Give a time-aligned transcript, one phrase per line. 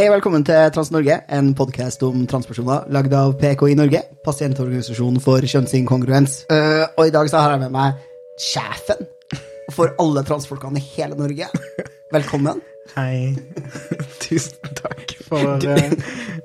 [0.00, 6.38] Hei velkommen til Trans-Norge, en podkast om transpersoner lagd av PKI Norge, pasientorganisasjonen for kjønnsinkongruens.
[6.48, 8.09] Uh, og i dag så har jeg med meg
[8.40, 9.06] sjefen
[9.74, 11.48] for alle transfolkene i hele Norge.
[12.12, 12.60] Velkommen.
[12.96, 13.36] Hei.
[14.22, 15.92] Tusen takk for uh,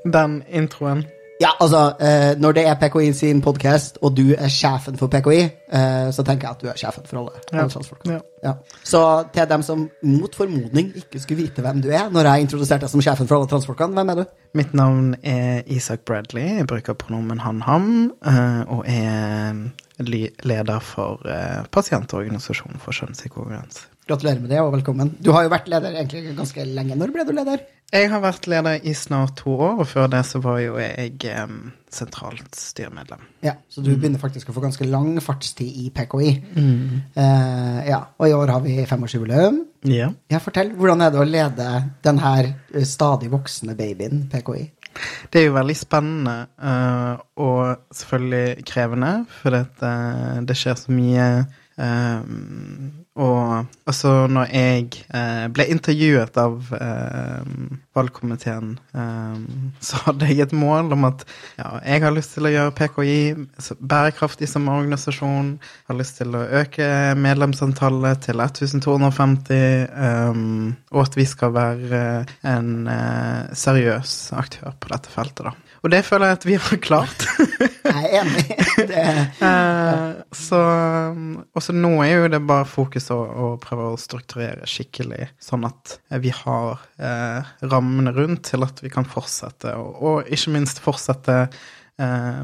[0.03, 1.05] den introen.
[1.39, 5.41] Ja, altså, eh, når det er PKI sin podkast, og du er sjefen for PKI,
[5.67, 7.65] eh, så tenker jeg at du er sjefen for alle, Ja.
[8.07, 8.19] Ja.
[8.43, 8.53] Ja.
[8.83, 9.01] Så
[9.33, 12.89] til dem som mot formodning ikke skulle vite hvem du er, når jeg introduserte deg
[12.93, 14.25] som sjefen for alle transfolkene, hvem er du?
[14.53, 16.59] Mitt navn er Isak Bradley.
[16.61, 19.65] Jeg bruker pronomen han-ham, eh, og er
[19.99, 23.87] leder for eh, pasientorganisasjonen for kjønnsinkongruens.
[24.05, 25.15] Gratulerer med det, og velkommen.
[25.17, 26.93] Du har jo vært leder egentlig ganske lenge.
[26.99, 27.63] Når ble du leder?
[27.89, 31.15] Jeg har vært leder i snart to år, og før det så var jo jeg
[31.41, 33.23] um, sentralt styremedlem.
[33.45, 36.29] Ja, Så du begynner faktisk å få ganske lang fartstid i PKI.
[36.53, 39.57] Eh, ja, Og i år har vi femårsjubileum.
[39.89, 40.11] Ja.
[40.33, 40.73] Ja, fortell.
[40.77, 41.69] Hvordan er det å lede
[42.05, 44.67] den her eh, stadig voksende babyen PKI?
[45.33, 49.09] Det er jo veldig spennende uh, og selvfølgelig krevende,
[49.41, 49.65] for det,
[50.45, 51.25] det skjer så mye.
[51.77, 52.21] eh,
[53.15, 57.45] og altså, når jeg eh, ble intervjuet av eh,
[57.95, 59.37] valgkomiteen, eh,
[59.79, 61.23] så hadde jeg et mål om at
[61.55, 63.15] ja, jeg har lyst til å gjøre PKI
[63.79, 65.53] bærekraftig som organisasjon.
[65.87, 70.43] Har lyst til å øke medlemsantallet til 1250, eh,
[70.91, 72.03] og at vi skal være
[72.51, 75.55] en eh, seriøs aktør på dette feltet, da.
[75.85, 77.25] Og det føler jeg at vi har klart.
[77.85, 78.45] Jeg er enig.
[78.89, 79.03] Det,
[79.45, 80.59] Eh, så
[81.55, 85.97] også nå er jo det bare fokus å, å prøve å strukturere skikkelig, sånn at
[86.23, 91.37] vi har eh, rammene rundt til at vi kan fortsette, og, og ikke minst fortsette
[91.45, 92.41] eh,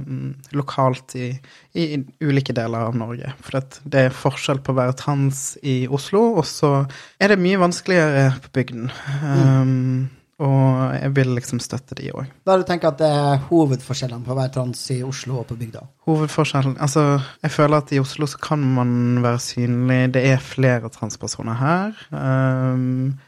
[0.58, 1.32] lokalt i,
[1.74, 1.88] i
[2.22, 3.34] ulike deler av Norge.
[3.42, 6.74] For det er forskjell på å være trans i Oslo, og så
[7.22, 8.92] er det mye vanskeligere på bygden.
[9.24, 10.10] Um,
[10.42, 12.30] og jeg vil liksom støtte de òg.
[12.48, 15.58] da du tenker at det er hovedforskjellene på å være trans i Oslo og på
[15.60, 15.84] bygda.
[16.10, 17.04] Hovedforskjellen Altså,
[17.44, 20.00] jeg føler at i Oslo så kan man være synlig.
[20.16, 22.00] Det er flere transpersoner her.
[22.12, 23.20] Um,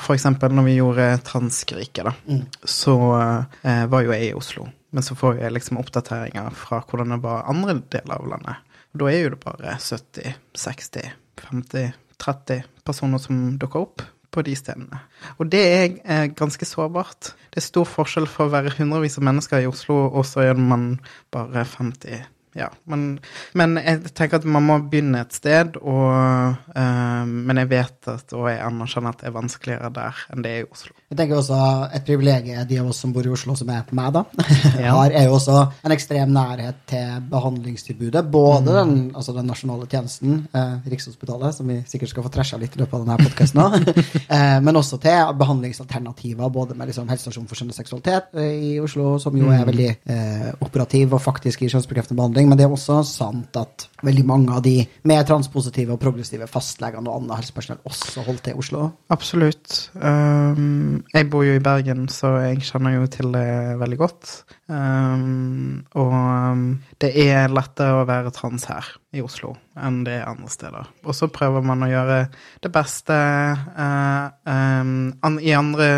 [0.00, 2.46] for eksempel når vi gjorde transkrike da, Mm.
[2.64, 4.68] så uh, var jo jeg i Oslo.
[4.94, 8.56] Men så får jeg liksom oppdateringer fra hvordan det var andre deler av landet.
[8.94, 11.08] Og da er jo det bare 70, 60,
[11.50, 11.92] 50,
[12.22, 15.00] 30 personer som dukker opp på de stedene.
[15.38, 17.32] Og det er eh, ganske sårbart.
[17.54, 20.58] Det er stor forskjell for å være hundrevis av mennesker i Oslo, og så er
[20.58, 20.96] man
[21.34, 22.30] bare 50.
[22.54, 23.18] Ja, men,
[23.58, 28.34] men jeg tenker at man må begynne et sted, og, eh, men jeg vet at,
[28.36, 30.94] og jeg anerkjenner at det er vanskeligere der enn det er i Oslo.
[31.14, 31.56] Jeg tenker også
[31.94, 34.24] Et privilegium de av oss som bor i Oslo, som er meg, da,
[34.82, 34.96] Ja.
[34.96, 35.54] har, er jo også
[35.86, 38.24] en ekstrem nærhet til behandlingstilbudet.
[38.32, 42.74] Både den, altså den nasjonale tjenesten, eh, Rikshospitalet, som vi sikkert skal få træsja litt
[42.74, 43.86] i løpet av denne podkasten,
[44.34, 48.74] eh, men også til behandlingsalternativer, både med liksom helsestasjon for skjønn og seksualitet eh, i
[48.82, 52.50] Oslo, som jo er veldig eh, operativ og faktisk gir kjønnsbekreftende behandling.
[52.50, 57.10] Men det er også sant at veldig mange av de mer transpositive og progressive fastlegene
[57.10, 58.88] og annet helsepersonell også holdt til i Oslo.
[59.14, 59.90] Absolutt.
[59.94, 63.46] Um, jeg bor jo i Bergen, så jeg kjenner jo til det
[63.80, 64.32] veldig godt.
[64.70, 66.64] Um, og um,
[67.02, 70.90] det er lettere å være trans her i Oslo enn det er andre steder.
[71.04, 72.18] Og så prøver man å gjøre
[72.64, 75.88] det beste uh, um, an i andre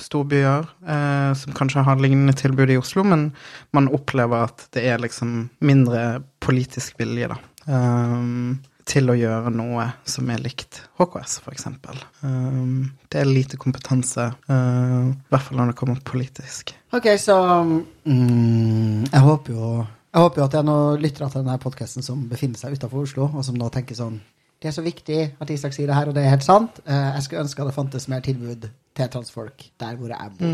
[0.00, 3.28] storbyer uh, som kanskje har lignende tilbud i Oslo, men
[3.76, 7.40] man opplever at det er liksom mindre politisk vilje, da.
[7.64, 11.98] Um, til å gjøre noe som er likt HKS, eksempel.
[12.20, 16.74] Um, det er lite kompetanse, uh, i hvert fall når det kommer politisk.
[16.94, 19.74] Ok, så mm, jeg håper jo
[20.14, 23.02] jeg håper jo at det er noen lyttere til denne podkasten som befinner seg utenfor
[23.02, 24.20] Oslo, og som da tenker sånn
[24.64, 26.78] Det er så viktig at Isak sier det her, og det er helt sant.
[26.88, 28.62] Eh, Jeg skulle ønske det fantes mer tilbud
[28.94, 30.52] til transfolk der hvor jeg bor.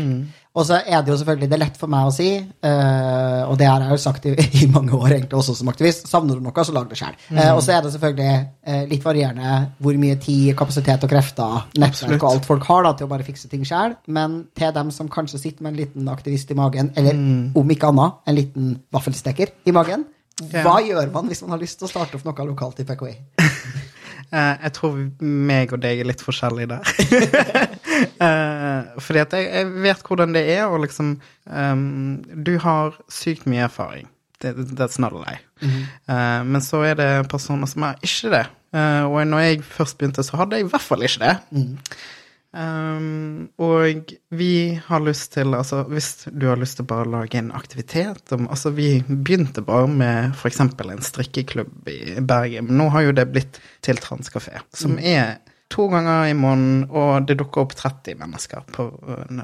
[0.59, 3.53] Og så er det jo selvfølgelig det er lett for meg å si, eh, og
[3.61, 4.33] det har jeg jo sagt i,
[4.65, 7.15] i mange år egentlig også som aktivist, savner du noe, så lag det sjøl.
[7.53, 8.33] og så er det selvfølgelig
[8.65, 12.95] eh, litt varierende hvor mye tid, kapasitet og krefter, nettverk og alt folk har da,
[12.99, 16.09] til å bare fikse ting sjøl, men til dem som kanskje sitter med en liten
[16.11, 17.15] aktivist i magen, eller
[17.61, 20.03] om ikke annet, en liten vaffelsteker i magen,
[20.41, 20.63] Ja.
[20.65, 23.11] hva gjør man hvis man har lyst til å starte opp noe lokalt i PKI?
[24.31, 26.91] Eh, jeg tror meg og deg er litt forskjellige der.
[28.01, 31.11] Eh, fordi at jeg, jeg vet hvordan det er, og liksom
[31.45, 34.07] um, Du har sykt mye erfaring.
[34.41, 35.37] Det, that's not a lie.
[35.61, 38.41] Eh, men så er det personer som er ikke det.
[38.73, 41.35] Uh, og når jeg først begynte, så hadde jeg i hvert fall ikke det.
[42.51, 47.39] Um, og vi har lyst til, altså hvis du har lyst til bare å lage
[47.39, 50.59] en aktivitet om, Altså vi begynte bare med f.eks.
[50.59, 55.39] en strikkeklubb i Bergen, men nå har jo det blitt til Transkafé, som er
[55.71, 58.89] to ganger i måneden, og det dukker opp 30 mennesker, på,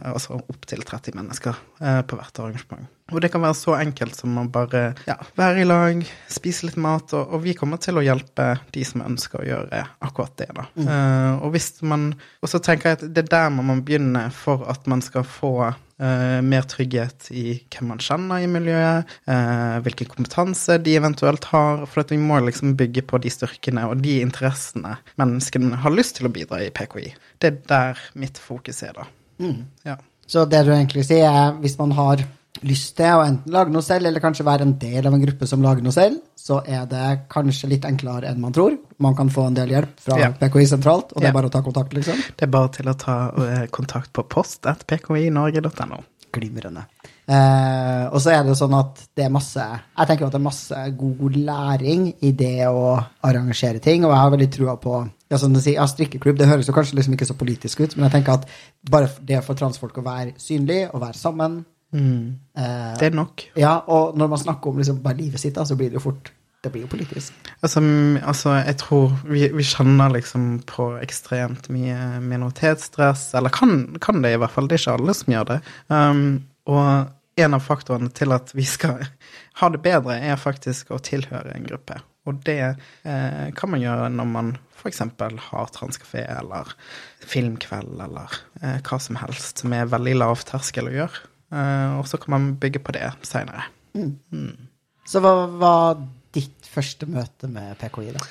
[0.03, 2.89] altså opptil 30 mennesker eh, på hvert arrangement.
[3.13, 6.80] Og det kan være så enkelt som å bare ja, være i lag, spise litt
[6.81, 10.50] mat, og, og, vi kommer til å hjelpe de som ønsker å gjøre akkurat det,
[10.57, 10.68] da.
[10.75, 10.88] Mm.
[10.88, 12.09] Uh, og hvis man
[12.44, 15.27] Og så tenker jeg at det er der man må begynne for at man skal
[15.27, 21.48] få Uh, mer trygghet i hvem man kjenner i miljøet, uh, hvilken kompetanse de eventuelt
[21.50, 21.88] har.
[21.89, 26.19] For at vi må liksom bygge på de styrkene og de interessene menneskene har lyst
[26.19, 27.07] til å bidra i PKI.
[27.42, 29.07] Det er der mitt fokus er, da.
[29.42, 29.65] Mm.
[29.89, 29.98] Ja.
[30.30, 32.21] Så det du egentlig sier, er hvis man har
[32.65, 35.50] lyst til å enten lage noe selv, eller kanskje være en del av en gruppe
[35.50, 38.77] som lager noe selv, så er det kanskje litt enklere enn man tror.
[39.04, 40.31] Man kan få en del hjelp fra ja.
[40.38, 42.21] PKI sentralt, og det er bare å ta kontakt, liksom.
[42.38, 46.04] Det er bare til å ta uh, kontakt på post at pkinorge.no.
[46.38, 46.86] Glimrende.
[47.27, 50.45] Eh, og så er det sånn at det er masse Jeg tenker at det er
[50.45, 52.94] masse god læring i det å
[53.27, 56.48] arrangere ting, og jeg har veldig trua på ja, som du sier, ja, strikkeklubb, det
[56.48, 58.48] høres jo kanskje liksom ikke så politisk ut, men jeg tenker at
[58.88, 61.65] bare det for transfolk å være synlig og være sammen
[61.98, 62.38] Mm.
[62.58, 63.48] Eh, det er nok.
[63.58, 66.08] Ja, og når man snakker om liksom bare livet sitt, da, så blir det jo
[66.10, 66.34] fort
[66.66, 67.36] det blir jo politisk.
[67.62, 67.82] Altså,
[68.26, 74.34] altså jeg tror vi, vi, kjenner liksom på ekstremt mye minoritetsstress, eller kan, kan, det
[74.34, 74.68] i hvert fall.
[74.68, 75.60] Det er ikke alle som gjør det.
[75.94, 76.26] Um,
[76.68, 76.90] og
[77.38, 79.06] en av faktorene til at vi skal
[79.62, 82.02] ha det bedre, er faktisk å tilhøre en gruppe.
[82.28, 82.60] Og det
[83.08, 85.00] eh, kan man gjøre når man f.eks.
[85.00, 86.74] har transkafé eller
[87.24, 91.24] filmkveld eller eh, hva som helst som er veldig lavterskel å gjøre.
[91.54, 93.70] Uh, og så kan man bygge på det seinere.
[93.96, 94.18] Mm.
[94.32, 94.68] Mm.
[95.08, 96.02] Så hva var
[96.36, 98.24] ditt første møte med PKI, da?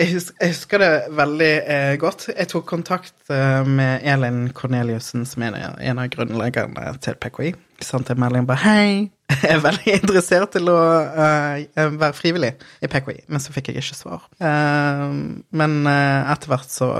[0.00, 2.28] Jeg husker, jeg husker det veldig eh, godt.
[2.30, 7.50] Jeg tok kontakt eh, med Elin Korneliussen, som er en av grunnleggerne til PKI.
[7.84, 9.10] Sendte en melding bare 'Hei,
[9.42, 13.82] jeg er veldig interessert til å uh, være frivillig i PKI', men så fikk jeg
[13.82, 14.24] ikke svar.
[14.40, 15.12] Uh,
[15.52, 16.90] men uh, etter hvert så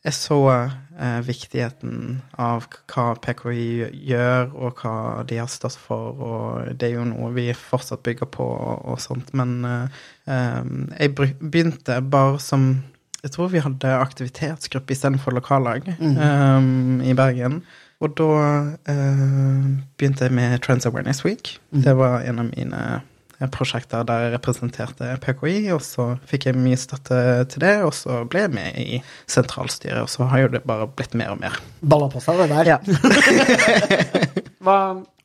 [0.00, 4.94] jeg så eh, viktigheten av hva PKI gjør, og hva
[5.28, 9.02] de har stått for, og det er jo noe vi fortsatt bygger på og, og
[9.02, 9.34] sånt.
[9.36, 10.00] Men eh,
[10.32, 10.62] eh
[11.02, 12.72] jeg begynte bare som
[13.20, 16.16] Jeg tror vi hadde aktivitetsgruppe istedenfor lokallag mm.
[16.16, 17.60] eh, i Bergen.
[18.00, 18.28] Og da
[18.88, 19.64] uh,
[20.00, 21.58] begynte jeg med Trans Awareness Week.
[21.70, 21.82] Mm.
[21.84, 22.84] Det var en av mine
[23.48, 27.20] prosjekter der jeg representerte PKI, og så fikk jeg mye støtte
[27.52, 29.00] til det, og så ble jeg med i
[29.30, 31.56] sentralstyret, og så har jo det bare blitt mer og mer.
[31.80, 32.74] Balla på seg, det der.
[32.74, 32.78] Ja.
[34.64, 34.78] hva,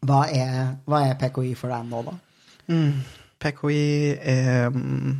[0.07, 0.55] hva, er,
[0.87, 2.15] hva, er, PKI for deg nå, da?
[2.71, 3.03] Mm,
[3.43, 3.83] PKI
[4.31, 5.11] er mm,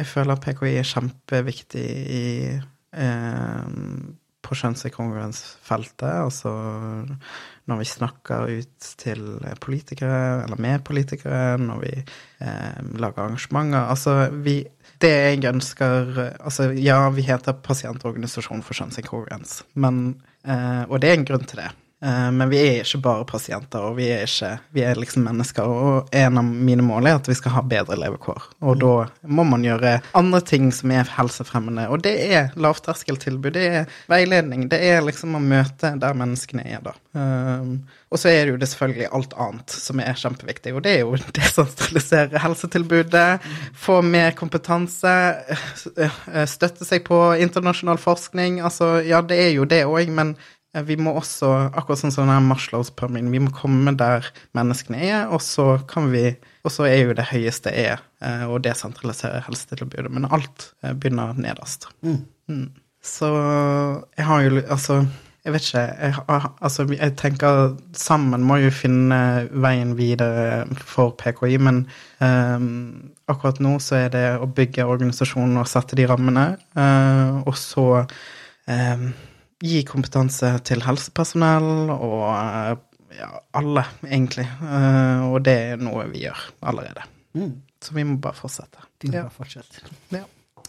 [0.00, 1.86] Jeg føler PKI er kjempeviktig
[2.16, 2.24] i
[2.56, 3.68] eh,
[4.48, 6.52] på kjønnsinkongruensfeltet, altså
[7.68, 9.24] når vi snakker ut til
[9.60, 13.84] politikere, eller med politikere, når vi eh, lager arrangementer.
[13.92, 14.64] Altså, vi
[14.98, 21.20] Det jeg ønsker Altså, ja, vi heter Pasientorganisasjon for kjønnsinkongruens, men eh, Og det er
[21.20, 21.70] en grunn til det.
[22.04, 25.66] Eh, men vi er ikke bare pasienter, og vi er, ikke, vi er liksom mennesker.
[25.66, 28.44] Og en av mine mål er at vi skal ha bedre levekår.
[28.62, 28.82] Og mm.
[28.84, 31.88] da må man gjøre andre ting som er helsefremmende.
[31.90, 36.84] Og det er lavterskeltilbud, det er veiledning, det er liksom å møte der menneskene er,
[36.86, 36.94] da.
[37.18, 37.80] Um,
[38.12, 41.00] og så er det jo det selvfølgelig alt annet som er kjempeviktig, og det er
[41.02, 43.42] jo desentralisere helsetilbudet,
[43.76, 45.14] få mer kompetanse,
[45.98, 48.62] eh, støtte seg på internasjonal forskning.
[48.64, 50.36] Altså, ja, det er jo det òg, men
[50.84, 52.50] vi må også, akkurat sånn som den
[52.96, 57.14] pyramiden, vi må komme der menneskene er, og så kan vi Og så er jo
[57.16, 61.86] det høyeste er eh, å desentralisere helsetilbudet, men alt eh, begynner nederst.
[62.02, 62.26] Mm.
[62.50, 62.66] Mm.
[63.00, 63.30] Så
[64.18, 65.06] jeg har jo Altså,
[65.44, 65.84] jeg vet ikke.
[66.02, 66.14] Jeg,
[66.60, 71.86] altså, jeg tenker sammen må jo finne veien videre for PKI, men
[72.20, 77.56] um, akkurat nå så er det å bygge organisasjonen og sette de rammene, uh, og
[77.56, 79.08] så um,
[79.64, 82.84] gi kompetanse til helsepersonell og
[83.18, 84.46] ja, alle, egentlig.
[84.62, 87.06] Uh, og det er noe vi gjør allerede.
[87.38, 87.54] Mm.
[87.82, 88.82] Så vi må bare fortsette.
[89.02, 89.86] Vi må bare fortsette.
[90.14, 90.24] Ja.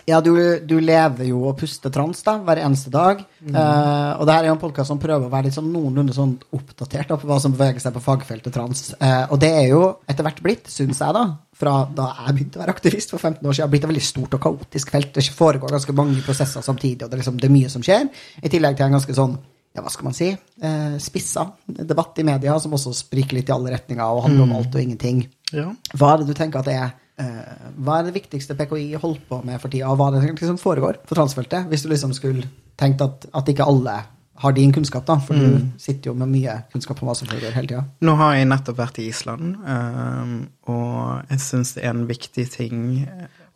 [0.10, 0.31] Ja, du,
[0.65, 3.19] du, lever jo og puster trans da, hver eneste dag.
[3.43, 3.53] Mm.
[3.53, 6.15] Uh, og det her er jo en podkast som prøver å være litt sånn noenlunde
[6.15, 8.88] sånn oppdatert på hva som beveger seg på fagfeltet trans.
[8.98, 11.25] Uh, og det er jo etter hvert blitt, syns jeg, da,
[11.60, 14.36] fra da jeg begynte å være aktivist for 15 år siden, blitt et veldig stort
[14.38, 15.12] og kaotisk felt.
[15.16, 18.08] Det foregår ganske mange prosesser samtidig, og det er, liksom, det er mye som skjer.
[18.44, 19.36] I tillegg til en ganske sånn
[19.75, 23.54] ja, hva skal man si, eh, spissa debatt i media som også spriker litt i
[23.54, 24.50] alle retninger og handler mm.
[24.50, 25.22] om alt og ingenting.
[25.54, 25.68] Ja.
[25.94, 26.89] Hva er det du tenker at det er
[27.22, 30.32] eh, hva er det viktigste PKI holder på med for tida, og hva er det
[30.39, 31.70] som som foregår for transfeltet?
[31.70, 32.48] Hvis du liksom skulle
[32.80, 34.00] tenkt at, at ikke alle
[34.39, 37.55] har din kunnskap, da, for du sitter jo med mye kunnskap om hva som foregår
[37.58, 37.84] hele tida.
[38.08, 40.38] Nå har jeg nettopp vært i Island, um,
[40.72, 42.79] og jeg syns det er en viktig ting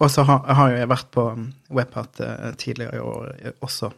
[0.01, 1.23] Og så har, har jo jeg vært på
[1.71, 3.91] Webhat uh, tidligere i år uh, også.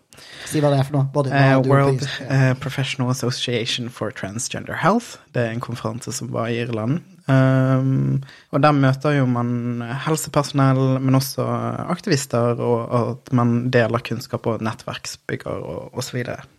[0.45, 1.07] Si hva det er for noe.
[1.15, 5.15] Både uh, World priser- eh, Professional Association for Transgender Health.
[5.33, 6.99] Det er en konferanse som var i Irland.
[7.25, 8.21] Um,
[8.53, 11.47] og der møter jo man helsepersonell, men også
[11.89, 16.21] aktivister, og, og at man deler kunnskap og nettverksbygger og osv.
[16.21, 16.54] Og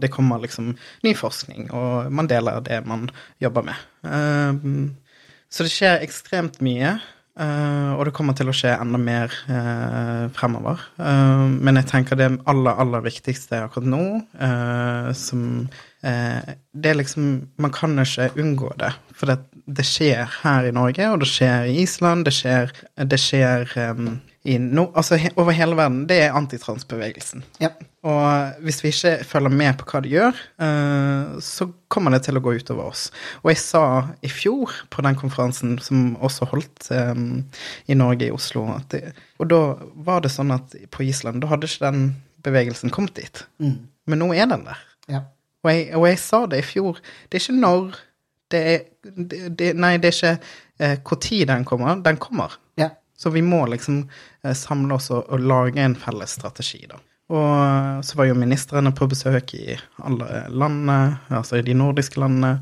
[0.00, 0.72] det kommer liksom
[1.02, 3.08] ny forskning, og man deler det man
[3.42, 3.86] jobber med.
[4.02, 4.96] Um,
[5.50, 6.98] så det skjer ekstremt mye.
[7.38, 10.80] Uh, og det kommer til å skje enda mer uh, fremover.
[10.98, 14.00] Uh, men jeg tenker det aller, aller viktigste akkurat nå,
[14.42, 15.44] eh, som
[16.02, 17.28] eh, Det er liksom
[17.62, 18.90] Man kan ikke unngå det.
[19.14, 23.20] For det, det skjer her i Norge, og det skjer i Island, det skjer, det
[23.22, 26.06] skjer i no, altså he, over hele verden.
[26.08, 27.42] Det er antitransbevegelsen.
[27.60, 27.68] Ja.
[28.08, 32.38] Og hvis vi ikke følger med på hva de gjør, uh, så kommer det til
[32.38, 33.08] å gå utover oss.
[33.42, 33.82] Og jeg sa
[34.24, 37.42] i fjor på den konferansen som også holdt um,
[37.90, 39.62] i Norge, i Oslo, det, og da
[40.08, 42.06] var det sånn at på Island, da hadde ikke den
[42.46, 43.42] bevegelsen kommet dit.
[43.60, 43.80] Mm.
[44.08, 44.86] Men nå er den der.
[45.10, 45.26] ja.
[45.66, 47.00] Og jeg, og jeg sa det i fjor.
[47.26, 47.96] Det er ikke når
[48.52, 50.34] det er det, det, Nei, det er ikke
[50.78, 51.98] eh, hvor tid den kommer.
[52.04, 52.54] Den kommer.
[52.78, 52.92] ja.
[53.18, 54.04] Så vi må liksom
[54.44, 57.00] eh, samle oss og, og lage en felles strategi, da.
[57.28, 59.74] Og eh, så var jo ministrene på besøk i
[60.06, 62.58] alle landene, altså i de nordiske landene.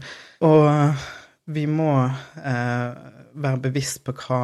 [0.46, 1.04] Og eh,
[1.52, 2.88] vi må eh,
[3.36, 4.40] være bevisst på hva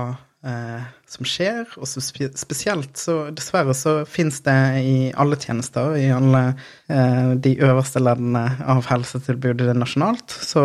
[0.46, 6.10] eh, som skjer, og spe spesielt så dessverre så fins det i alle tjenester, i
[6.14, 6.44] alle
[6.92, 10.62] eh, de øverste leddene av helsetilbudet nasjonalt, så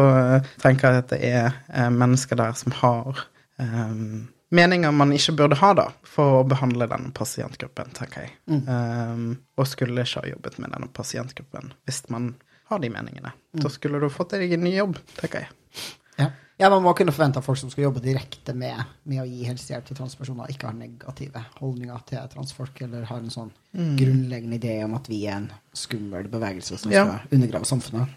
[0.61, 3.25] tenker jeg at det er mennesker der som har
[3.63, 8.33] eh, meninger man ikke burde ha, da, for å behandle denne pasientgruppen, tenker jeg.
[8.47, 12.35] Um, og skulle ikke ha jobbet med denne pasientgruppen hvis man
[12.71, 13.31] har de meningene.
[13.55, 15.53] Da skulle du fått deg en ny jobb, tenker jeg.
[16.17, 16.31] Ja.
[16.57, 19.43] ja, man må kunne forvente at folk som skal jobbe direkte med, med å gi
[19.45, 23.51] helsehjelp til transpersoner, ikke har negative holdninger til transfolk, eller har en sånn
[23.99, 27.05] grunnleggende idé om at vi er en skummel bevegelse som Ja.
[27.05, 28.09] skal undergrave samfunnet.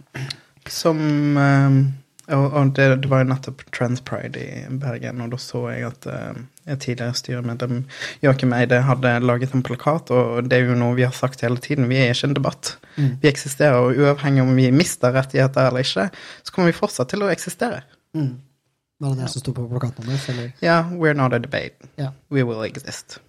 [0.70, 0.99] Som
[1.37, 1.78] um,
[2.30, 6.06] Og, og det, det var jo nettopp Transpride i Bergen, og da så jeg at
[6.10, 7.80] uh, tidligere styremedlem
[8.25, 11.58] Joakim Eide hadde laget en plakat, og det er jo noe vi har sagt hele
[11.62, 11.88] tiden.
[11.90, 12.76] Vi er ikke en debatt.
[12.96, 16.10] Vi eksisterer, og uavhengig om vi mister rettigheter eller ikke,
[16.44, 17.82] så kommer vi fortsatt til å eksistere.
[18.14, 18.37] Mm.
[19.00, 20.52] Var det det som sto på plakaten deres, eller?
[20.60, 21.88] Ja, we're not a debate.
[21.99, 22.12] Yeah.
[22.28, 23.20] We will exist.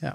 [0.00, 0.14] Ja.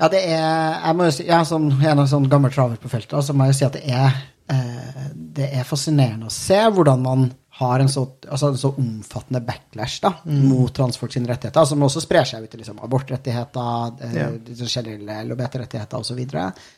[0.00, 2.90] Ja, det er Jeg må jo si, jeg er sånn, en sånn gammel traver på
[2.90, 4.16] feltet, så må jeg jo si at det er
[4.50, 9.40] eh, Det er fascinerende å se hvordan man har en så, altså en så omfattende
[9.46, 14.14] backlash da, mot transfolk sine rettigheter, som også sprer seg ut til liksom, abortrettigheter, eh,
[14.18, 14.30] Ja.
[14.34, 16.24] de generelle LHBT-rettigheter osv.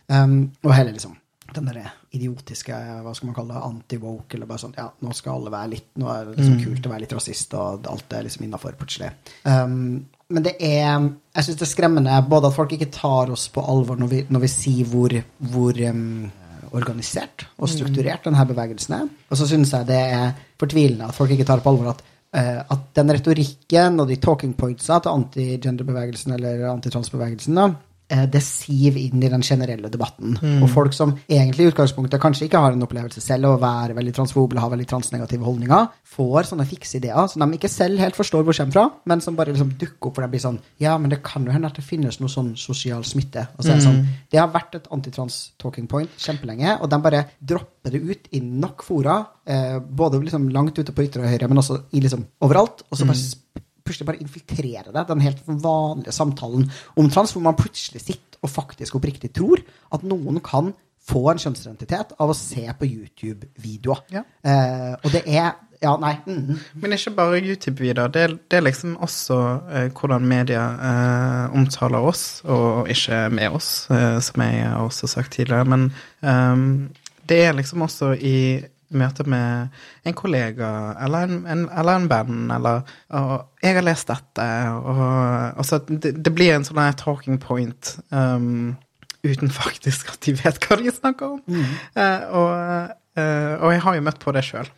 [0.09, 1.17] Um, og hele liksom
[1.55, 5.37] den der idiotiske hva skal man kalle det, anti-woke, eller bare sånn ja, nå skal
[5.39, 8.27] alle være litt Nå er det liksom kult å være litt rasist, og alt er
[8.27, 9.13] liksom innafor plutselig.
[9.45, 13.47] Um, men det er Jeg syns det er skremmende både at folk ikke tar oss
[13.55, 16.27] på alvor når vi, når vi sier hvor, hvor um,
[16.75, 19.09] organisert og strukturert denne bevegelsen er.
[19.31, 22.03] Og så syns jeg det er fortvilende at folk ikke tar på alvor at,
[22.35, 27.69] eh, at den retorikken og de talking pointsa til anti-gender-bevegelsen eller antitransbevegelsen da,
[28.31, 30.37] det siv inn i den generelle debatten.
[30.63, 34.13] Og folk som egentlig i utgangspunktet kanskje ikke har en opplevelse selv å være veldig
[34.15, 38.15] transfobe eller ha veldig transnegative holdninger, får sånne fikse ideer som de ikke selv helt
[38.17, 40.95] forstår hvor kommer fra, men som bare liksom dukker opp for de blir sånn Ja,
[40.99, 43.49] men det kan jo hende at det finnes noe sånn sosial smitte.
[43.59, 47.25] Og så er det sånn Det har vært et antitrans-talking point kjempelenge, og de bare
[47.43, 51.49] dropper det ut i nok fora, eh, både liksom langt ute på ytre og høyre,
[51.49, 53.43] men også i liksom overalt, og så bare sp-
[53.87, 56.67] plutselig bare infiltrere det, den helt vanlige samtalen
[56.97, 59.63] om trans, hvor man plutselig sitter og faktisk oppriktig tror
[59.95, 60.75] at noen kan
[61.07, 64.03] få en kjønnsidentitet av å se på YouTube-videoer.
[64.11, 64.25] Ja.
[64.43, 66.15] Eh, og det er Ja, nei.
[66.25, 68.09] Mm, Men ikke bare YouTube-videoer.
[68.09, 69.37] Det, det er liksom også
[69.71, 75.07] eh, hvordan media eh, omtaler oss, og ikke med oss, eh, som jeg har også
[75.13, 75.69] sagt tidligere.
[75.69, 75.85] Men
[76.25, 76.89] ehm,
[77.29, 78.65] det er liksom også i
[78.95, 79.75] møte med
[80.07, 80.69] en kollega
[81.03, 84.49] eller en, en, eller en band, eller og 'Jeg har lest dette',
[85.57, 87.99] og så det, det blir en sånn talking point.
[88.11, 88.77] um,
[89.27, 91.41] uten faktisk at de vet hva de snakker om.
[91.97, 94.69] Eh, og, uh, og jeg har jo møtt på det sjøl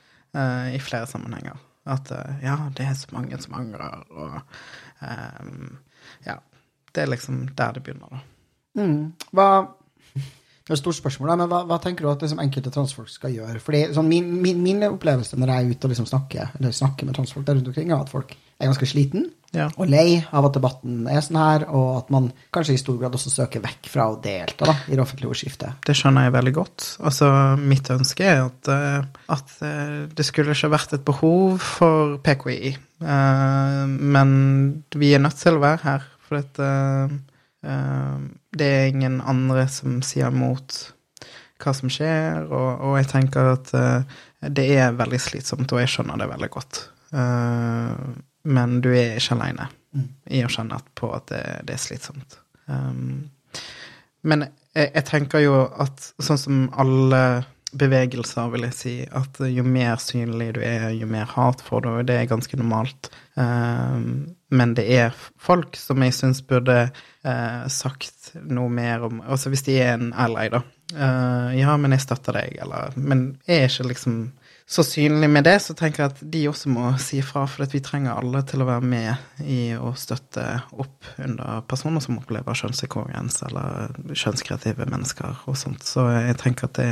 [0.73, 1.57] i flere sammenhenger.
[1.89, 4.41] At eh, ja, det er så mange som angrer, og
[5.01, 5.79] um,
[6.27, 6.39] Ja.
[6.95, 8.83] Det er liksom der det begynner, da.
[8.83, 9.13] mm.
[9.37, 9.49] Hva
[10.69, 13.33] Det er et stort spørsmål, men hva, hva tenker du at liksom, enkelte transfolk skal
[13.33, 13.57] gjøre?
[13.65, 17.09] Fordi sånn, min, min, min opplevelse når jeg er ute og liksom snakker, eller snakker
[17.09, 19.71] med transfolk der rundt omkring, er at folk er ganske sliten Ja.
[19.81, 23.15] og lei av at debatten er sånn her, og at man kanskje i stor grad
[23.17, 25.79] også søker vekk fra å delta da, i det offentlige ordskiftet.
[25.89, 26.89] Det skjønner jeg veldig godt.
[27.01, 29.09] Altså, mitt ønske er at, eh,
[29.39, 32.75] at eh, det skulle ikke vært et behov for PKI.
[33.01, 34.37] Eh, men
[34.93, 36.61] vi er nødt til å være her, for at,
[38.59, 40.79] det er ingen andre som sier imot
[41.59, 45.91] hva som skjer, og, og jeg tenker at uh, det er veldig slitsomt, og jeg
[45.91, 46.85] skjønner det veldig godt.
[47.11, 47.95] Uh,
[48.49, 49.69] men du er ikke aleine
[50.31, 52.39] i å kjenne på at det, det er slitsomt.
[52.69, 53.29] Um,
[54.29, 54.47] men
[54.77, 57.23] jeg, jeg tenker jo at sånn som alle
[57.79, 61.91] bevegelser, vil jeg si, at jo mer synlig du er, jo mer hat får du,
[62.09, 63.11] det er ganske normalt.
[63.37, 69.53] Um, men det er folk som jeg syns burde uh, sagt noe mer om Altså
[69.53, 70.63] hvis de er en ally, da.
[70.95, 74.21] Uh, ja, men jeg støtter deg, eller Men jeg er ikke liksom
[74.69, 77.81] så synlig med det, så tenker jeg at de også må si ifra, for vi
[77.81, 80.43] trenger alle til å være med i å støtte
[80.77, 85.89] opp under personer som opplever kjønnsinkongruens eller kjønnskreative mennesker og sånt.
[85.89, 86.91] Så jeg tenker at det,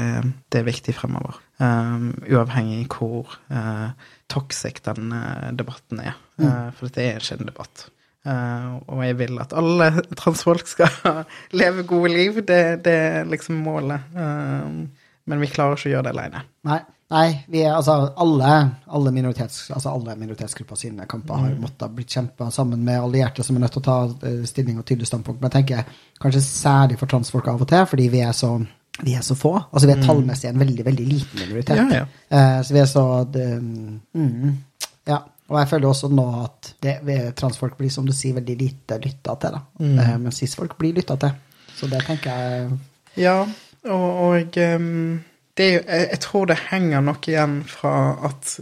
[0.49, 1.37] det er viktig fremover.
[1.61, 3.93] Um, uavhengig hvor uh,
[4.33, 6.16] toxic den uh, debatten er.
[6.40, 7.90] Uh, for det er ikke en debatt.
[8.26, 9.90] Uh, og jeg vil at alle
[10.21, 11.23] transfolk skal
[11.61, 12.42] leve gode liv.
[12.47, 14.12] Det, det er liksom målet.
[14.16, 14.87] Um,
[15.26, 16.42] men vi klarer ikke å gjøre det alene.
[16.66, 16.78] Nei,
[17.14, 18.52] nei vi er, altså, alle,
[18.87, 23.59] alle, minoritets, altså, alle minoritetsgrupper sine kamper har måttet blitt kjempa sammen med allierte som
[23.59, 25.40] er nødt til å ta eh, stilling og tydelig standpunkt.
[25.42, 28.52] Men jeg tenker kanskje særlig for transfolk av og til, fordi vi er så,
[29.00, 29.56] vi er så få.
[29.66, 31.83] Altså vi er tallmessig en veldig, veldig liten minoritet.
[31.83, 32.06] Ja, ja.
[32.30, 34.56] Uh, så vi er så det, mm.
[35.47, 36.97] Og jeg føler også nå at det,
[37.38, 39.55] transfolk blir, som du sier, veldig lite lytta til.
[39.55, 39.62] Da.
[39.87, 41.37] Eh, men cis-folk blir lytta til.
[41.76, 42.79] Så det tenker jeg
[43.21, 43.38] Ja,
[43.87, 45.21] og, og um,
[45.57, 47.95] det er jeg, jeg tror det henger nok igjen fra
[48.29, 48.57] at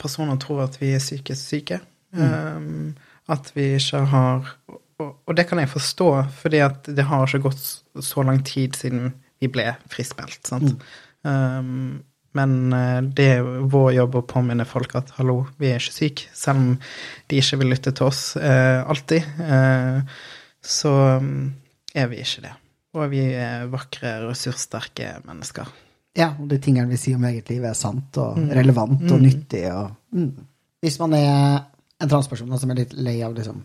[0.00, 1.80] personer tror at vi er psykisk syke.
[2.14, 2.94] Um,
[3.28, 4.54] at vi ikke har
[5.02, 8.76] og, og det kan jeg forstå, fordi at det har ikke gått så lang tid
[8.78, 9.08] siden
[9.42, 10.46] vi ble friskmeldt.
[10.46, 10.76] sant?
[11.26, 12.04] Um,
[12.38, 16.30] men eh, det er vår jobb å påminne folk at hallo, vi er ikke syke,
[16.34, 16.70] selv om
[17.30, 19.28] de ikke vil lytte til oss eh, alltid.
[19.44, 20.20] Eh,
[20.64, 21.50] så um,
[21.94, 22.54] er vi ikke det.
[22.94, 25.70] Og vi er vakre, ressurssterke mennesker.
[26.14, 29.64] Ja, og de tingene vi sier om eget liv, er sant og relevant og nyttig.
[29.74, 30.30] Og, mm.
[30.84, 31.38] Hvis man er
[32.02, 33.62] en transperson som er litt lei av liksom,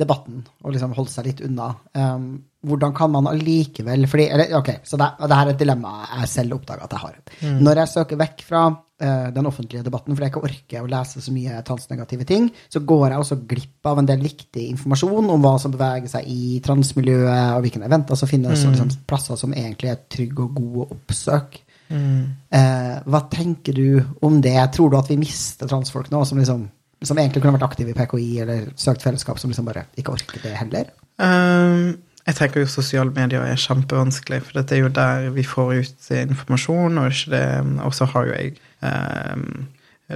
[0.00, 2.30] debatten og liksom holde seg litt unna, um,
[2.66, 6.30] hvordan kan man allikevel fordi, eller, ok, så det, det her er et dilemma jeg
[6.34, 7.18] selv oppdaga at jeg har.
[7.64, 11.24] Når jeg søker vekk fra uh, den offentlige debatten fordi jeg ikke orker å lese
[11.24, 15.46] så mye transnegative ting, så går jeg også glipp av en del viktig informasjon om
[15.46, 19.56] hva som beveger seg i transmiljøet, og hvilke eventer som finnes, og liksom, plasser som
[19.56, 21.64] egentlig er trygge og gode å oppsøke.
[21.90, 24.58] Eh, hva tenker du om det?
[24.74, 26.68] Tror du at vi mister transfolk nå, som, liksom,
[27.06, 30.42] som egentlig kunne vært aktive i PKI eller søkt fellesskap, som liksom bare ikke orker
[30.44, 30.90] det heller?
[31.20, 35.72] Um, jeg tenker jo sosiale medier er kjempevanskelig, for det er jo der vi får
[35.80, 38.52] ut informasjon, og, så har jo jeg
[38.84, 39.64] um,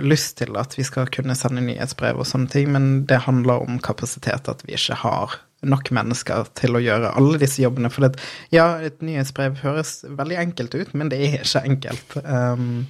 [0.05, 3.81] lyst til at vi skal kunne sende nyhetsbrev og sånne ting, men det handler om
[3.83, 7.89] kapasitet, at vi ikke har nok mennesker til å gjøre alle disse jobbene.
[7.93, 8.21] For det,
[8.53, 12.19] ja, et nyhetsbrev høres veldig enkelt ut, men det er ikke enkelt.
[12.25, 12.85] Um,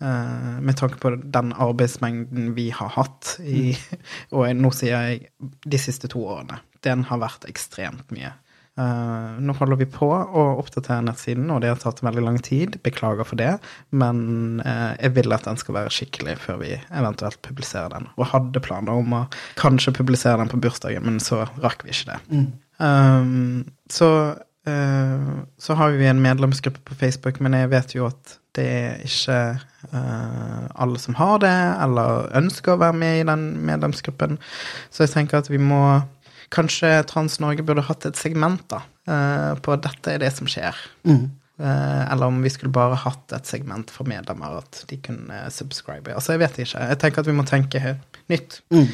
[0.00, 3.74] med tanke på den arbeidsmengden vi har hatt i
[4.36, 6.56] Og nå sier jeg de siste to årene.
[6.80, 8.32] Den har vært ekstremt mye.
[8.78, 12.78] Uh, nå holder vi på å oppdatere nettsiden, og det har tatt veldig lang tid.
[12.84, 13.56] Beklager for det,
[13.90, 18.08] men uh, jeg vil at den skal være skikkelig før vi eventuelt publiserer den.
[18.16, 19.24] Og hadde planer om å
[19.60, 22.44] kanskje publisere den på bursdagen, men så rakk vi ikke det.
[22.80, 24.08] Um, så,
[24.64, 29.40] så har vi en medlemsgruppe på Facebook, men jeg vet jo at det er ikke
[29.90, 34.36] alle som har det, eller ønsker å være med i den medlemsgruppen.
[34.92, 35.80] Så jeg tenker at vi må
[36.50, 40.74] Kanskje Trans-Norge burde hatt et segment da, uh, på at dette er det som skjer.
[41.06, 41.28] Mm.
[41.60, 46.14] Eh, eller om vi skulle bare hatt et segment for medlemmer, at de kunne subscribe.
[46.14, 46.84] Altså, jeg vet ikke.
[46.88, 47.96] Jeg tenker at vi må tenke
[48.32, 48.62] nytt.
[48.72, 48.86] Mm.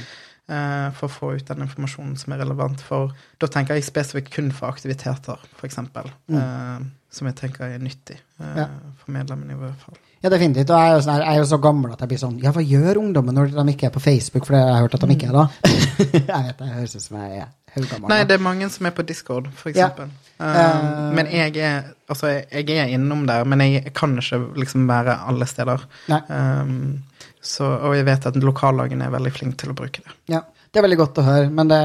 [0.49, 4.33] Eh, For å få ut den informasjonen som er relevant for Da tenker jeg spesifikt
[4.35, 5.79] kun for aktiviteter, f.eks.
[5.79, 8.69] Uh, som jeg tenker er nyttig eh, Ja.
[9.01, 9.99] for medlemmene, i hvert fall.
[10.25, 10.71] Ja, definitivt.
[10.73, 12.39] Og jeg er, jo sånn her, jeg er jo så gammel at jeg blir sånn
[12.43, 14.49] Ja, hva gjør ungdommen når de ikke er på Facebook?
[14.49, 15.47] For det har jeg hørt at de ikke er da.
[16.33, 18.09] jeg vet det høres ut som jeg er haugammel.
[18.13, 19.91] Nei, det er mange som er på Discord, for Ja.
[19.97, 20.23] Eh.
[20.37, 25.17] Um, men jeg er Altså, jeg er innom der, men jeg kan ikke liksom være
[25.27, 25.81] alle steder.
[26.07, 26.21] Nei.
[26.31, 27.03] Um,
[27.47, 30.19] så, og jeg vet at lokallagene er veldig flinke til å bruke det.
[30.35, 30.43] Ja.
[30.67, 31.77] Det er veldig godt å høre, men det,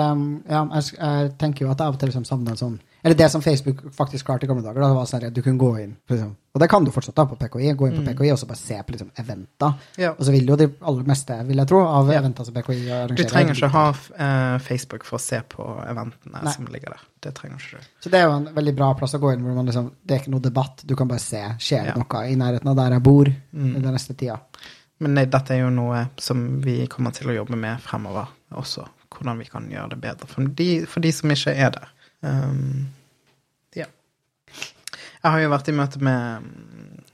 [0.52, 2.74] ja, jeg, jeg tenker jo at jeg av og til liksom savner en sånn
[3.06, 5.40] Eller det som Facebook faktisk klarte i gamle dager, da, det var sånn at du
[5.46, 7.70] kunne gå inn liksom, Og det kan du fortsatt da på PKI.
[7.80, 9.78] Gå inn på PKI og så bare se på liksom, eventer.
[10.02, 10.12] Ja.
[10.18, 13.16] Og så vil jo de aller meste, vil jeg tro, av eventer som PKI arrangerer.
[13.22, 16.54] Du trenger ikke ha uh, Facebook for å se på eventene Nei.
[16.58, 17.08] som ligger der.
[17.24, 17.88] Det trenger ikke du.
[18.04, 20.18] Så det er jo en veldig bra plass å gå inn, hvor man liksom, det
[20.18, 20.84] er ikke noe debatt.
[20.90, 21.42] Du kan bare se.
[21.64, 21.98] Skjer det Ja.
[22.04, 23.74] noe i nærheten av der jeg bor Mm.
[23.80, 24.42] den neste tida?
[25.02, 28.86] Men dette er jo noe som vi kommer til å jobbe med fremover også.
[29.12, 31.90] Hvordan vi kan gjøre det bedre for de, for de som ikke er der.
[32.22, 32.92] Um,
[33.78, 33.88] ja.
[34.52, 36.46] Jeg har jo vært i møte med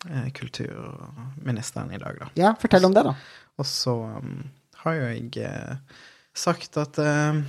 [0.09, 2.29] uh, kulturministeren i dag, da.
[2.39, 3.15] Ja, fortell om det, da.
[3.57, 4.43] Og så um,
[4.83, 6.03] har jo jeg uh,
[6.37, 7.39] sagt at uh,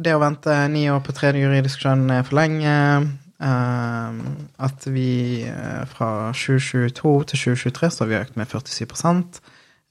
[0.00, 2.76] det å vente ni år på tredje juridisk skjønn er for lenge.
[3.40, 4.20] eh,
[4.66, 5.44] at vi
[5.92, 8.96] fra 2022 til 2023 så har vi økt med 47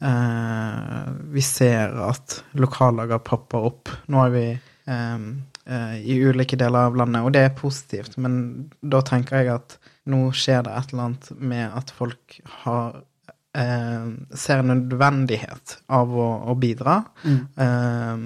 [0.01, 3.91] Eh, Vi ser at lokallager popper opp.
[4.07, 4.45] Nå er vi
[4.89, 8.17] eh, i ulike deler av landet, og det er positivt.
[8.17, 9.77] Men da tenker jeg at
[10.09, 13.01] nå skjer det et eller annet med at folk har
[13.57, 17.01] eh, ser nødvendighet av å, å bidra.
[17.23, 17.41] Mm.
[17.65, 18.23] eh,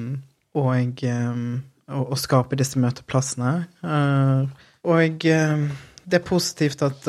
[0.54, 3.54] og å, å skape disse møteplassene.
[3.82, 5.26] Eh, og
[6.04, 7.06] det er positivt at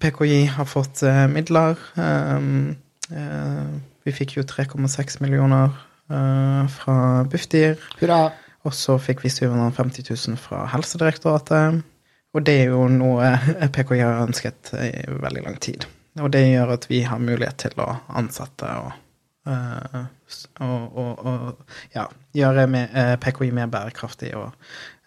[0.00, 1.80] PKI har fått eh, midler.
[1.98, 3.68] Eh,
[4.06, 5.74] vi fikk jo 3,6 millioner
[6.12, 6.96] uh, fra
[7.30, 7.76] Bufdir.
[8.00, 8.30] Hurra.
[8.66, 11.82] Og så fikk vi 750 000 fra Helsedirektoratet.
[12.34, 13.30] Og det er jo noe
[13.74, 14.90] PKI har ønsket i
[15.22, 15.86] veldig lang tid.
[16.20, 18.98] Og det gjør at vi har mulighet til å ansette og,
[19.50, 20.02] uh,
[20.64, 24.50] og, og, og ja, gjøre med, uh, PKI mer bærekraftig og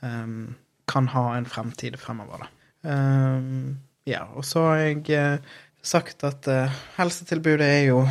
[0.05, 0.55] um,
[0.89, 2.55] kan ha en fremtid fremover, da.
[2.89, 3.77] Um,
[4.09, 8.03] ja, og så har jeg eh, sagt at eh, helsetilbudet er jo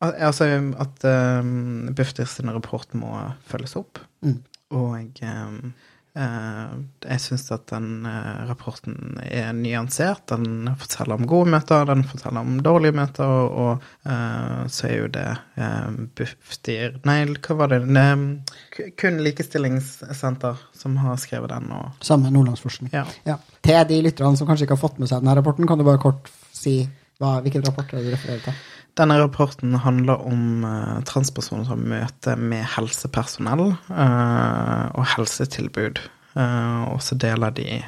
[0.00, 0.46] Altså
[0.80, 3.12] at um, Bufdir sin rapport må
[3.50, 4.00] følges opp.
[4.24, 4.38] Mm.
[4.70, 5.72] Og jeg, ehm,
[6.14, 10.22] eh, jeg syns at den uh, rapporten er nyansert.
[10.30, 14.94] Den forteller om gode møter, den forteller om dårlige møter, og, og uh, så er
[14.94, 15.26] jo det
[15.60, 17.82] eh, Bufdir Nei, hva var det?
[17.90, 22.94] det kun Likestillingssenter som har skrevet den, og Samme Nordlandsforskning.
[22.94, 23.04] ja.
[23.28, 23.36] Ja.
[23.60, 26.00] Til de lytterne som kanskje ikke har fått med seg denne rapporten, kan du bare
[26.00, 26.78] kort si
[27.20, 28.60] hva, hvilken rapport er det du refererer til?
[28.98, 36.00] Denne rapporten handler om uh, transpersoner som møter med helsepersonell uh, og helsetilbud.
[36.34, 37.80] Uh, og så deler de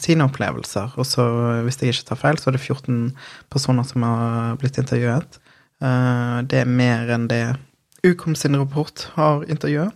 [0.00, 0.96] sine opplevelser.
[1.00, 1.24] Og så,
[1.66, 3.00] hvis jeg ikke tar feil, så er det 14
[3.52, 5.40] personer som har blitt intervjuet.
[5.80, 7.44] Det er mer enn det
[8.04, 9.92] Ukom sin rapport har intervjuet.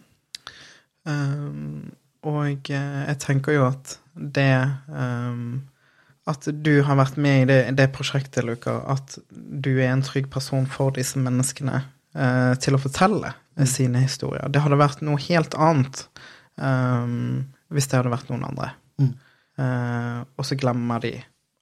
[2.24, 5.40] Og jeg tenker jo at det eh,
[6.30, 10.30] at du har vært med i det, det prosjektet, Luka, at du er en trygg
[10.32, 11.82] person for disse menneskene
[12.16, 13.66] eh, til å fortelle mm.
[13.68, 14.48] sine historier.
[14.48, 16.06] Det hadde vært noe helt annet
[16.56, 18.70] um, hvis det hadde vært noen andre.
[19.02, 19.12] Mm.
[19.60, 21.12] Eh, og så glemmer de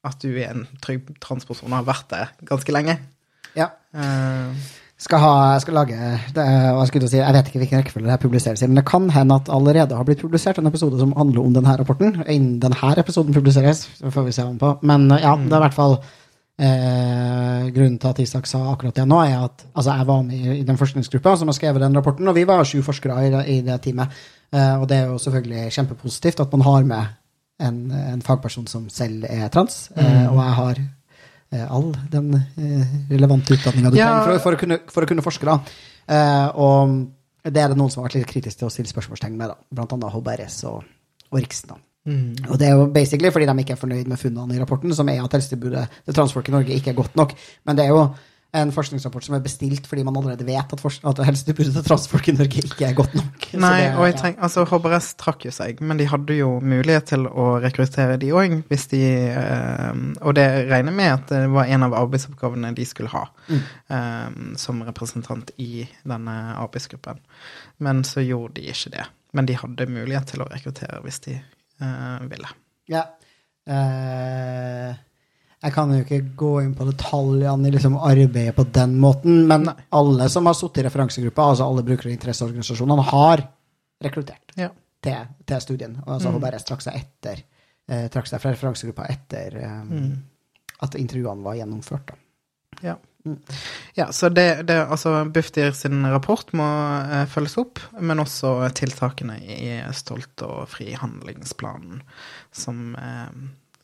[0.06, 2.96] at du er en trygg transperson og har vært det ganske lenge.
[3.58, 3.68] Ja.
[3.94, 4.70] Eh,
[5.02, 5.96] Skal, ha, jeg skal lage
[6.36, 6.42] det,
[6.76, 8.84] hva skulle jeg, si, jeg vet ikke hvilken rekkefølge det her publiseres i, men det
[8.86, 12.20] kan hende at allerede har blitt publisert en episode som handler om denne rapporten.
[12.30, 14.70] Innen denne episoden publiseres, så får vi se hva den på.
[14.86, 15.96] Men ja, det er i hvert fall
[16.62, 20.38] eh, Grunnen til at Isak sa akkurat det nå, er at altså, jeg var med
[20.38, 23.30] i, i den forskningsgruppa som har skrevet den rapporten, og vi var sju forskere i,
[23.34, 24.08] det- i det teamet.
[24.54, 27.18] Eh, og det er jo selvfølgelig kjempepositivt at man har med
[27.62, 27.82] en,
[28.14, 30.82] en fagperson som selv er trans, eh, og jeg har
[31.68, 34.24] all den eh, relevante utdanninga du Ja.
[34.24, 35.44] trenger for, å- for, å kunne, for å kunne forske.
[35.44, 35.58] da.
[36.08, 37.08] Eh, og
[37.44, 39.56] det er det noen som har vært litt kritiske til å stille spørsmålstegn med, da.
[39.72, 40.84] blant annet HBRS og,
[41.30, 41.68] og Riksen.
[41.68, 41.76] da.
[42.06, 44.94] mm, Og det er jo basically fordi de ikke er fornøyd med funnene i rapporten,
[44.94, 47.34] som er at helsetilbudet til transfolk i Norge ikke er godt nok.
[47.66, 48.04] Men det er jo
[48.54, 52.34] en forskningsrapport som er bestilt fordi man allerede vet at, at helsetilbudet til transfolk i
[52.36, 53.46] Norge ikke er godt nok.
[53.56, 57.06] Nei, det- og jeg tenk, altså HBRS trakk jo seg, men de hadde jo mulighet
[57.14, 59.00] til å rekruttere de òg, hvis de
[59.32, 63.62] eh, Og det regner med at det var en av arbeidsoppgavene de skulle ha Mm.
[63.90, 67.18] eh, som representant i denne arbeidsgruppen.
[67.80, 69.06] Men så gjorde de ikke det.
[69.32, 71.38] Men de hadde mulighet til å rekruttere hvis de
[71.80, 72.48] eh, ville.
[72.88, 73.06] Ja.
[73.66, 74.94] Eh,
[75.62, 79.68] jeg kan jo ikke gå inn på detaljene i liksom arbeidet på den måten, men
[79.68, 79.74] Nei.
[79.94, 83.44] alle som har sittet i referansegruppa, altså alle brukere- og interesseorganisasjonene, har
[84.02, 84.68] rekruttert Ja.
[85.02, 85.96] til, til studien.
[86.06, 86.40] Og altså Mm.
[86.40, 87.42] HBRS trakk seg etter
[87.88, 90.22] eh, trakk seg fra referansegruppa etter um, Mm.
[90.82, 92.06] at intervjuene var gjennomført.
[92.06, 92.14] Da.
[92.82, 92.96] Ja.
[93.24, 93.38] Mm.
[93.94, 96.64] Ja, så det, det altså Bufdir sin rapport må
[97.06, 102.00] eh, følges opp, men også tiltakene i Stolt og fri-handlingsplanen
[102.50, 103.28] som, eh,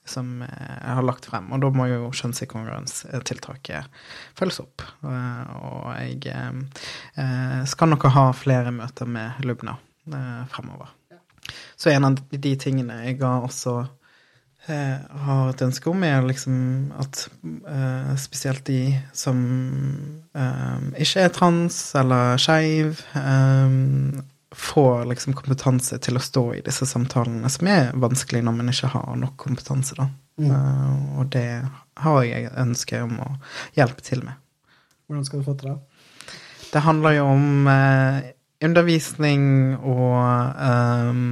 [0.09, 1.51] som eh, jeg har lagt frem.
[1.55, 4.01] Og da må jo kjønnsinkongruenstiltaket
[4.39, 4.85] følges opp.
[5.05, 9.77] Eh, og jeg eh, skal nok ha flere møter med Lubna
[10.49, 10.89] fremover.
[11.77, 13.83] Så en av de tingene jeg ga også
[14.69, 16.57] har et ønske om, er liksom
[17.01, 19.39] at uh, spesielt de som
[20.37, 23.01] uh, ikke er trans eller skeiv,
[24.57, 28.93] får liksom kompetanse til å stå i disse samtalene, som er vanskelig når man ikke
[28.95, 30.09] har nok kompetanse, da.
[30.39, 31.67] Eh, og det
[31.99, 33.29] har jeg ønske om å
[33.77, 34.39] hjelpe til med.
[35.09, 35.79] Hvordan skal du få til det?
[36.69, 38.21] Det handler jo om uh,
[38.65, 39.43] undervisning
[39.79, 40.19] og
[40.61, 41.23] um,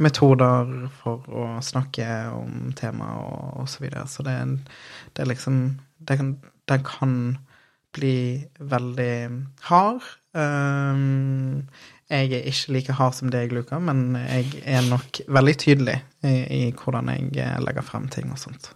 [0.00, 0.70] metoder
[1.02, 4.06] for å snakke om temaet og, og så videre.
[4.08, 4.38] Så det,
[5.12, 5.58] det er liksom
[5.98, 6.36] det kan,
[6.66, 7.12] Den kan
[7.96, 9.14] bli veldig
[9.68, 10.02] hard.
[10.36, 10.96] Eh,
[12.10, 16.34] jeg er ikke like hard som deg, Luka, men jeg er nok veldig tydelig i,
[16.58, 18.70] i hvordan jeg eh, legger frem ting og sånt.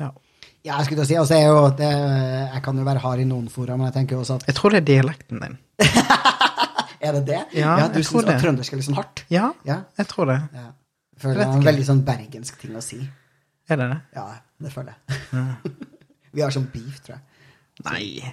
[0.00, 0.10] Ja.
[0.64, 1.90] Ja, jeg skulle til å si, altså, jeg, jo, det,
[2.54, 4.56] jeg kan jo være hard i noen fora, men jeg tenker jo også at Jeg
[4.56, 5.58] tror det er dialekten din.
[7.04, 7.40] Er det det?
[7.52, 9.20] Ja, du jeg tror syns at trøndersk er litt sånn hardt?
[9.28, 9.82] Ja, Ja.
[10.00, 10.38] jeg tror det.
[10.56, 10.70] ja.
[11.12, 12.96] Jeg føler det er en veldig sånn bergensk ting å si.
[13.68, 13.98] Er det det?
[14.16, 14.24] Ja,
[14.64, 14.98] det føler jeg.
[16.34, 17.22] Vi har sånn beef, tror jeg.
[17.84, 18.32] Nei.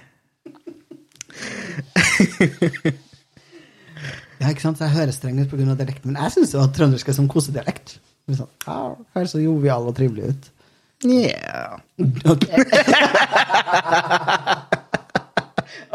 [4.42, 4.80] Ja, ikke sant?
[4.80, 5.76] Så jeg høres streng ut pga.
[5.78, 7.96] dialekten, men jeg syns jo at trøndersk er som kosedialekt.
[8.26, 10.50] Det er Sånn, ah, Høres så jovial og trivelig ut.
[11.06, 11.78] Yeah.
[11.98, 12.62] Okay.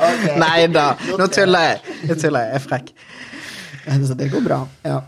[0.08, 0.34] okay.
[0.40, 1.98] Nei da, nå tuller jeg.
[2.12, 2.92] Jeg tuller, jeg er frekk.
[4.08, 4.60] Så det går bra.
[4.84, 5.00] Ja.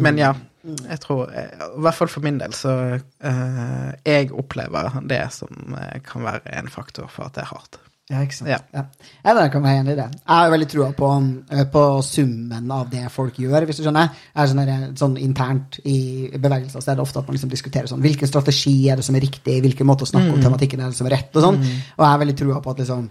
[0.00, 0.32] Men ja,
[0.64, 5.76] jeg tror eh, I hvert fall for min del så uh, Jeg opplever det som
[5.78, 7.78] eh, kan være en faktor for at det er hardt.
[8.12, 8.50] Ja, ikke sant.
[8.52, 8.58] Ja.
[8.74, 8.82] Ja.
[9.24, 10.06] Jeg der kan være enig i det.
[10.12, 11.08] Jeg har veldig trua på,
[11.56, 14.10] eh, på summen av det folk gjør, hvis du skjønner.
[14.28, 15.96] Jeg er sånn, der, sånn internt i
[16.36, 19.16] bevegelser så er det ofte at man liksom diskuterer sånn Hvilken strategi er det som
[19.16, 21.60] er riktig, hvilken måte å snakke om tematikken er det som er rett, og sånn.
[21.64, 23.08] Og jeg har veldig trua på at liksom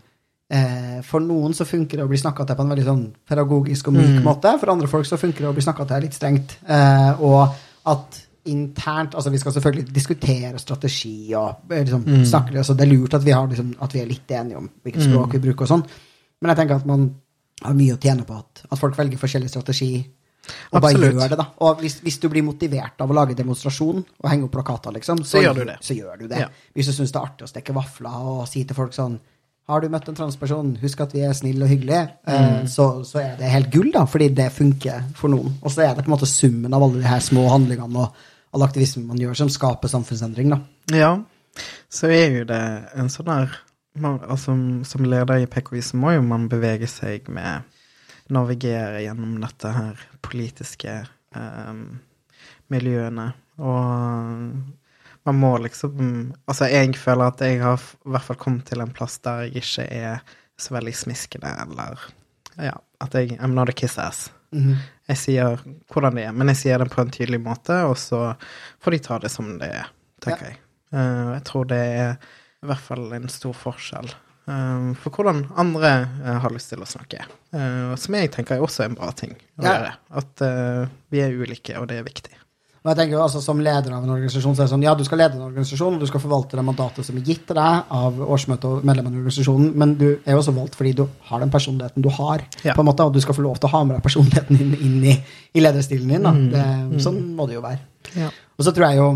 [0.53, 3.03] eh, For noen så funker det å bli snakka til på en veldig sånn
[3.33, 4.53] pedagogisk og myk måte.
[4.61, 6.59] For andre folk så funker det å bli snakka til litt strengt.
[6.69, 7.49] Eh, og
[7.89, 12.25] at internt Altså, vi skal selvfølgelig diskutere strategi og liksom, mm.
[12.27, 14.69] snakke altså, Det er lurt at vi, har, liksom, at vi er litt enige om
[14.83, 15.85] hvilket språk vi bruker og sånn.
[16.41, 17.07] Men jeg tenker at man
[17.63, 19.93] har mye å tjene på at, at folk velger forskjellig strategi.
[20.73, 21.45] Og bare gjør det, da.
[21.63, 25.21] Og hvis, hvis du blir motivert av å lage demonstrasjon og henge opp plakater, liksom,
[25.23, 25.77] Så gjør du det.
[25.79, 26.41] Så gjør du det.
[26.43, 26.49] Ja.
[26.75, 29.21] Hvis du syns det er artig å stekke vafler og si til folk sånn
[29.71, 30.73] Har du møtt en transperson?
[30.81, 32.03] Husk at vi er snille og hyggelige.
[32.27, 32.33] Mm.
[32.35, 35.55] Eh, så, så er det helt gull, da, fordi det funker for noen.
[35.63, 38.25] Og så er det på en måte summen av alle de her små handlingene og
[38.53, 40.59] all aktivisme man gjør, som skaper samfunnsendring, da.
[40.93, 41.13] Ja,
[41.93, 42.63] så er jo det
[42.97, 43.29] en sånn
[44.01, 44.55] man, altså,
[44.89, 47.67] Som leder i PKI så må jo man bevege seg med
[48.33, 51.81] Navigere gjennom dette her politiske eh,
[52.73, 53.27] miljøene.
[53.61, 58.81] Og man må liksom Altså, jeg føler at jeg har i hvert fall kommet til
[58.81, 60.23] en plass der jeg ikke er
[60.57, 62.07] så veldig smiskende, eller
[62.57, 64.31] Ja, at jeg I'm not a kiss ass.
[64.53, 64.75] Mhm.
[65.09, 65.57] Jeg sier
[65.91, 68.35] hvordan det er, men jeg sier det på en tydelig måte, og så
[68.79, 69.89] får de ta det som det er,
[70.23, 70.59] tenker jeg.
[70.93, 72.13] Uh, jeg tror det er
[72.63, 74.07] i hvert fall en stor forskjell
[74.47, 75.89] eh, for hvordan andre
[76.23, 77.25] uh, har lyst til å snakke.
[77.51, 79.73] Uh, som jeg tenker er også en bra ting å Ja.
[79.73, 79.91] gjøre.
[80.21, 80.45] At
[81.11, 82.31] vi er ulike, og det er viktig.
[82.83, 84.93] Og jeg tenker jo altså Som leder av en organisasjon så er det sånn, ja,
[84.99, 87.55] du skal lede en organisasjon, og du skal forvalte det mandatet som er gitt til
[87.55, 91.05] deg av årsmøtet og medlemmene i organisasjonen, men du er jo også valgt fordi du
[91.29, 92.73] har den personligheten du har, Ja.
[92.75, 94.73] på en måte, og du skal få lov til å ha med deg personligheten din
[94.75, 95.15] inn i,
[95.55, 96.23] i lederstilen din.
[96.27, 96.31] Da.
[96.33, 96.99] Mm.
[96.99, 97.79] Sånn må det jo være.
[98.19, 98.27] Ja.
[98.59, 99.11] Og så tror jeg jo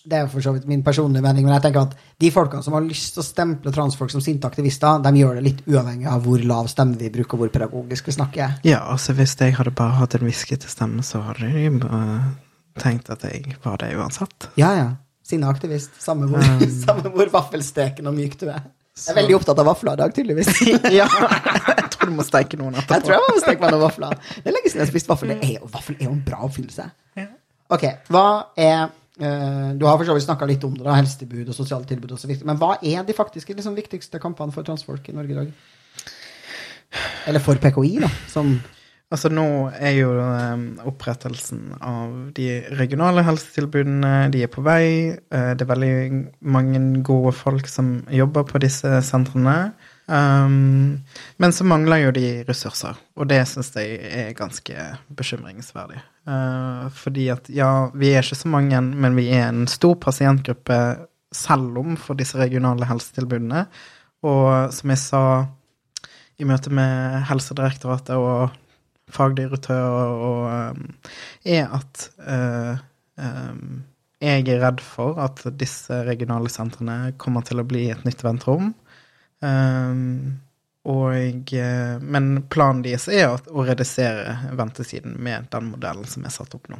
[0.00, 2.64] det er jo for så vidt min personlige mening, men jeg tenker at de folkene
[2.64, 6.08] som har lyst til å stemple transfolk som sinte aktivister, de gjør det litt uavhengig
[6.08, 8.54] av hvor lav stemme vi bruker, og hvor pedagogisk vi snakker.
[8.64, 12.32] ja, altså hvis jeg hadde bare hatt en hviskete stemme, så hadde jeg bare
[12.80, 14.50] tenkt at jeg var det uansett.
[14.60, 14.90] Ja, ja.
[15.26, 15.94] Sinna aktivist.
[16.02, 16.44] Samme hvor,
[16.86, 18.68] samme hvor vaffelsteken og myk du er.
[19.00, 20.48] Jeg er veldig opptatt av vafler i dag, tydeligvis.
[21.00, 22.98] ja, jeg tror du må steke noen etterpå.
[22.98, 24.16] Jeg tror jeg må steke meg noen vafler.
[24.34, 25.32] Det er lenge siden jeg har spist vaffel.
[25.32, 26.88] Det er jo, vaffel er jo en bra oppfinnelse.
[27.16, 27.28] Ja.
[27.70, 28.24] Ok, hva
[28.58, 31.88] er eh, Du har for så vidt snakka litt om det, da, helsetilbud og sosiale
[31.88, 32.48] tilbud og så videre.
[32.50, 35.54] Men hva er de faktiske liksom, viktigste kampene for transfolk i Norge i dag?
[37.30, 38.56] Eller for PKI, da, som
[39.10, 39.44] Altså nå
[39.74, 44.84] er jo um, opprettelsen av de regionale helsetilbudene, de er på vei.
[45.18, 45.94] Eh, det er veldig
[46.46, 49.72] mange gode folk som jobber på disse sentrene.
[50.06, 51.02] Um,
[51.42, 54.86] men så mangler jo de ressurser, og det syns jeg er ganske
[55.18, 55.98] bekymringsverdig.
[56.30, 60.80] Eh, fordi at ja, vi er ikke så mange, men vi er en stor pasientgruppe
[61.34, 63.66] selv om for disse regionale helsetilbudene.
[64.26, 65.22] Og som jeg sa
[66.40, 68.50] i møte med Helsedirektoratet og
[69.14, 69.86] fagdirektør
[70.26, 70.84] og, um,
[71.44, 72.80] er at uh,
[73.20, 73.80] um,
[74.20, 78.74] jeg er redd for at disse regionale sentrene kommer til å bli et nytt venterom.
[80.82, 86.56] Og, eh, men planen deres er å redusere ventetiden med den modellen som er satt
[86.56, 86.78] opp nå.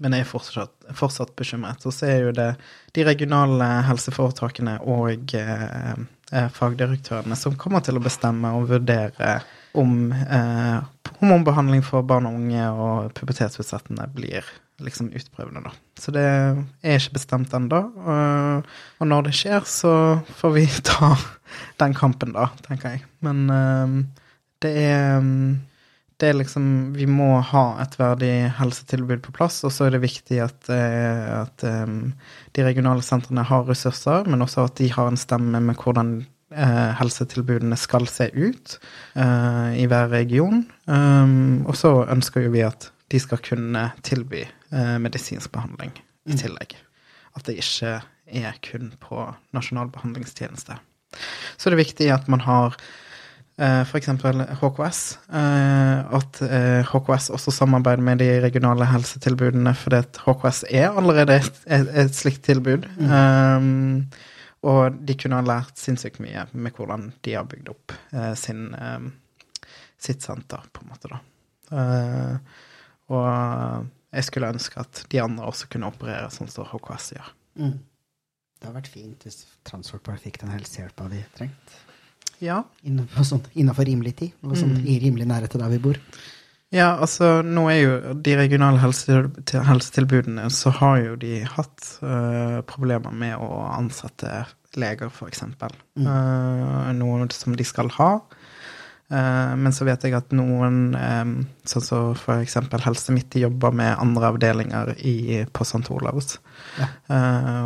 [0.00, 1.84] Men jeg er fortsatt, fortsatt bekymret.
[1.86, 2.48] Og så er jo det
[2.96, 5.92] de regionale helseforetakene og eh,
[6.32, 9.36] eh, fagdirektørene som kommer til å bestemme og vurdere
[9.78, 10.80] om eh,
[11.20, 14.46] hormonbehandling for barn og unge og pubertetsutsettende blir
[14.80, 15.72] liksom utprøvende, da.
[16.00, 17.82] Så det er ikke bestemt ennå.
[18.00, 19.94] Og, og når det skjer, så
[20.40, 21.12] får vi ta
[21.82, 23.04] den kampen, da, tenker jeg.
[23.24, 23.98] Men eh,
[24.64, 25.28] det er
[26.20, 26.64] det er liksom
[26.96, 31.22] Vi må ha et verdig helsetilbud på plass, og så er det viktig at, eh,
[31.40, 32.12] at um,
[32.56, 36.18] de regionale sentrene har ressurser, men også at de har en stemme med hvordan
[36.50, 38.76] helsetilbudene skal se ut
[39.14, 40.64] uh, i hver region.
[40.90, 45.92] Um, og så ønsker jo vi at de skal kunne tilby uh, medisinsk behandling
[46.26, 46.40] i mm.
[46.42, 46.74] tillegg.
[47.38, 48.00] At det ikke
[48.40, 50.78] er kun på nasjonal behandlingstjeneste.
[51.58, 52.74] Så det er viktig at man har
[53.60, 54.08] Eh, F.eks.
[54.60, 55.00] HKS.
[55.32, 56.40] Eh, at
[56.88, 62.42] HKS eh, også samarbeider med de regionale helsetilbudene, fordi HKS er allerede et, et slikt
[62.48, 62.88] tilbud.
[62.96, 63.10] Mm.
[63.10, 64.06] Um,
[64.68, 68.74] og de kunne ha lært sinnssykt mye med hvordan de har bygd opp eh, sin,
[68.74, 69.06] eh,
[70.00, 71.20] sitt senter, på en måte, da.
[71.70, 72.58] Eh,
[73.10, 77.30] og jeg skulle ønske at de andre også kunne operere sånn som HKS gjør.
[77.62, 77.78] Mm.
[78.60, 81.80] Det hadde vært fint hvis transfolk bare fikk den helsehjelpa de trengte.
[82.40, 82.62] Ja.
[82.84, 84.84] Innenfor, sånn, rimelig tid, og sånn, mm.
[84.88, 86.00] i rimelig nærhet til der vi bor.
[86.70, 93.10] Ja, altså nå er jo de regionale helsetilbudene, så har jo de hatt uh, problemer
[93.10, 94.44] med å ansette
[94.78, 95.42] leger, f.eks.
[95.50, 96.06] Mm.
[96.06, 98.12] Uh, noe som de skal ha.
[99.10, 101.34] Uh, men så vet jeg at noen, um,
[101.66, 102.60] sånn som så f.eks.
[102.86, 105.82] Helse Midt, jobber med andre avdelinger i, på St.
[105.90, 106.36] Olavs.
[106.78, 106.86] Ja.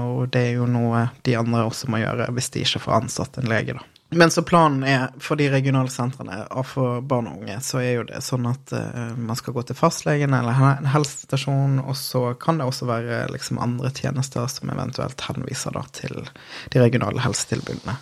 [0.01, 3.37] Og det er jo noe de andre også må gjøre hvis de ikke får ansatt
[3.43, 3.85] en lege, da.
[4.14, 7.90] Men så planen er for de regionale sentrene og for barn og unge, så er
[7.98, 12.24] jo det sånn at uh, man skal gå til fastlegen eller en helsestasjon, og så
[12.40, 16.27] kan det også være liksom andre tjenester som eventuelt henviser da til
[16.72, 17.96] de regionale helsetilbudene.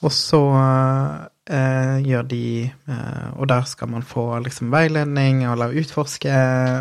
[0.00, 2.44] Og så uh, gjør de
[2.88, 6.32] uh, Og der skal man få liksom veiledning eller utforske,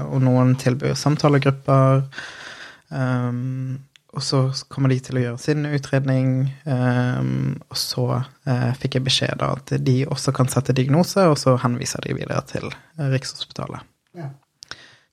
[0.08, 2.06] og noen tilbyr samtalegrupper.
[2.90, 4.42] Um, og så
[4.74, 6.32] kommer de til å gjøre sin utredning,
[6.66, 11.38] um, og så uh, fikk jeg beskjed da at de også kan sette diagnose, og
[11.38, 12.66] så henviser de videre til
[12.98, 13.86] Rikshospitalet.
[14.18, 14.32] Ja.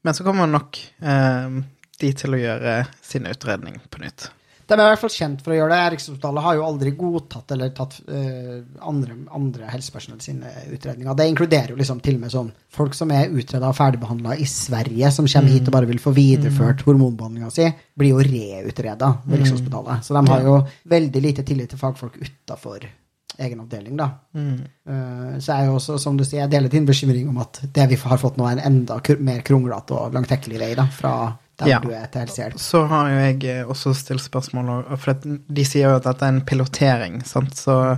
[0.06, 1.60] Men så kommer nok um,
[2.00, 4.30] de til å gjøre sin utredning på nytt.
[4.66, 5.82] De er i hvert fall kjent for å gjøre det.
[5.94, 8.56] Rikshospitalet har jo aldri godtatt eller tatt uh,
[8.90, 11.14] andre, andre helsepersonell sine utredninger.
[11.14, 14.48] Det inkluderer jo liksom til og med sånn folk som er utreda og ferdigbehandla i
[14.50, 15.54] Sverige, som kommer mm.
[15.54, 16.90] hit og bare vil få videreført mm.
[16.90, 19.40] hormonbehandlinga si, blir jo reutreda ved mm.
[19.44, 20.06] Rikshospitalet.
[20.06, 20.60] Så de har jo
[20.96, 22.90] veldig lite tillit til fagfolk utafor
[23.38, 24.10] egen avdeling, da.
[24.34, 24.60] Mm.
[24.88, 27.86] Uh, så er jo også, som du sier, jeg deler din bekymring om at det
[27.92, 31.12] vi har fått nå, er en enda mer kronglete og langtekkelig vei da, fra
[31.60, 31.78] der ja.
[31.80, 32.60] du er til helsehjelp.
[32.60, 36.34] Så har jo jeg eh, også stilt spørsmål, for de sier jo at dette er
[36.34, 37.56] en pilotering, sant?
[37.56, 37.96] så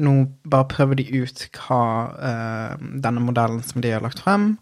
[0.00, 0.14] nå
[0.48, 1.82] bare prøver de ut hva
[2.14, 4.54] uh, denne modellen som de har lagt frem.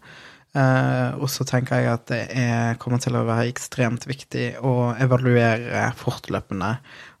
[0.57, 4.91] Uh, og så tenker jeg at det er, kommer til å være ekstremt viktig å
[4.99, 6.73] evaluere fortløpende,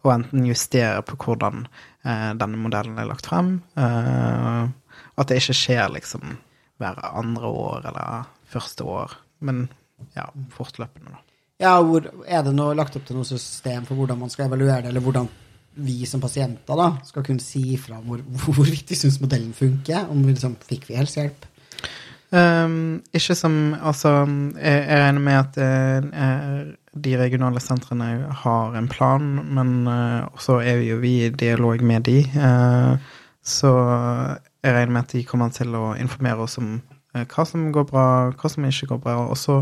[0.03, 3.59] og enten justere på hvordan uh, denne modellen er lagt frem.
[3.77, 6.39] at det ikke skjer liksom
[6.79, 9.13] hver andre år eller første år,
[9.45, 9.67] men
[10.15, 11.25] ja, fortløpende, da.
[11.59, 14.85] Ja, hvor, Er det noe, lagt opp til noe system for hvordan man skal evaluere
[14.85, 15.27] det, eller hvordan
[15.79, 20.07] vi som pasienter da, skal kunne si ifra hvor, hvorvidt vi syns modellen funker?
[20.09, 21.47] Om vi liksom, fikk vi helsehjelp?
[22.29, 24.11] Um, ikke som Altså,
[24.53, 25.57] jeg, jeg regner med at
[26.13, 26.59] uh,
[26.93, 28.09] de regionale sentrene
[28.43, 32.21] har en plan, men uh, også er jo vi i dialog med de.
[32.37, 33.73] Uh, så
[34.63, 36.98] jeg regner med at de kommer til å informere oss om Eh,
[37.29, 38.05] hva som går bra,
[38.37, 39.15] hva som ikke går bra.
[39.29, 39.59] Og så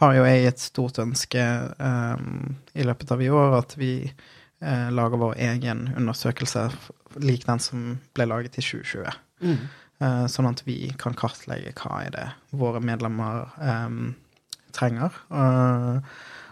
[0.00, 1.42] har jo jeg et stort ønske
[1.78, 6.68] um, i løpet av i år at vi uh, lager vår egen undersøkelse
[7.24, 9.18] lik den som ble laget i 2020.
[9.44, 9.66] Mm.
[9.96, 14.16] Uh, sånn at vi kan kartlegge hva er det våre medlemmer um,
[14.76, 15.14] trenger.
[15.32, 16.02] Uh,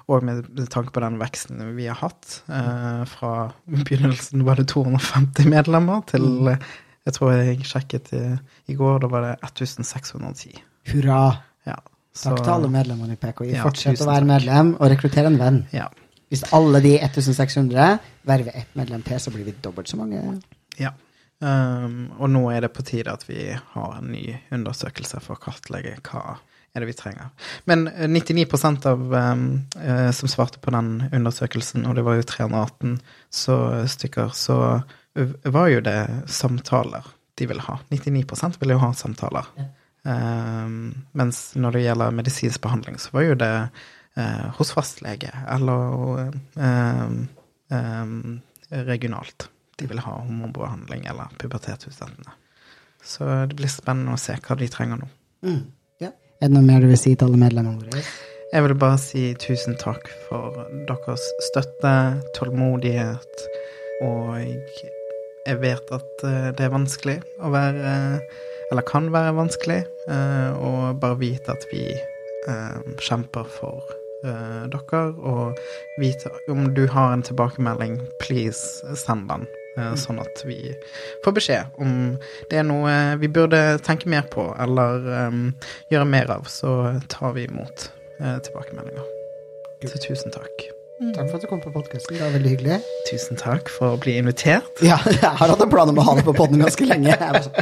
[0.05, 2.43] og med tanke på den veksten vi har hatt.
[3.09, 3.31] fra
[3.65, 6.51] begynnelsen var det 250 medlemmer til mm.
[7.05, 8.23] Jeg tror jeg sjekket i,
[8.73, 10.63] i går, da var det 1610.
[10.93, 11.21] Hurra.
[11.69, 11.77] Ja,
[12.15, 13.51] så, Takk til alle medlemmene i PKI.
[13.57, 15.61] Ja, Fortsett å være medlem og rekruttere en venn.
[15.75, 15.89] Ja.
[16.33, 20.23] Hvis alle de 1600 verver ett medlem til, så blir vi dobbelt så mange.
[20.81, 20.95] Ja.
[21.45, 25.43] Um, og nå er det på tide at vi har en ny undersøkelse for å
[25.43, 26.39] kartlegge hva
[26.75, 27.31] er det vi trenger.
[27.71, 29.45] Men 99 eh, av um,
[29.77, 32.97] uh, som svarte på den undersøkelsen, og det var jo 318
[33.31, 33.59] så,
[33.91, 34.59] stykker, så
[35.45, 37.79] var jo det samtaler de ville ha.
[37.89, 38.25] 99
[38.59, 39.47] ville jo ha samtaler.
[39.59, 39.65] Ja.
[40.05, 43.53] Um, mens når det gjelder medisinsk behandling, så var jo det
[44.19, 45.97] uh, hos fastlege eller
[46.55, 47.17] um,
[47.73, 49.49] um, regionalt.
[49.77, 52.37] De ville ha hormonbehandling eller pubertetsutsettende.
[53.05, 55.09] Så det blir spennende å se hva de trenger nå.
[55.45, 55.65] Mm.
[56.05, 56.13] Ja.
[56.41, 58.05] Er det noe mer du vil si til alle medlemmene våre?
[58.55, 61.95] Jeg vil bare si tusen takk for deres støtte,
[62.37, 63.47] tålmodighet,
[64.05, 64.37] og
[65.45, 67.95] jeg vet at eh, det er vanskelig å være
[68.73, 73.85] Eller kan være vanskelig, eh, og bare vite at vi eh, kjemper for
[74.25, 75.59] dere, og
[76.01, 79.45] vite om du har en tilbakemelding, please send den.
[80.01, 80.57] Sånn at vi
[81.27, 82.15] får beskjed om
[82.49, 85.05] det er noe vi burde tenke mer på eller
[85.93, 89.13] gjøre mer av, så tar vi imot tilbakemeldinger.
[89.85, 90.71] Så tusen takk.
[91.03, 92.15] Takk for at du kom på podkasten.
[92.15, 92.77] Det var veldig hyggelig.
[93.09, 94.71] Tusen takk for å bli invitert.
[94.85, 97.09] Ja, jeg har hatt en plan om å ha det på poden ganske lenge.
[97.11, 97.57] Jeg var sånn,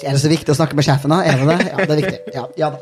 [0.00, 1.18] er det så viktig å snakke med sjefen, da?
[1.28, 1.58] Er det det?
[1.68, 2.20] Ja, det er viktig.
[2.32, 2.78] Ja, ja da.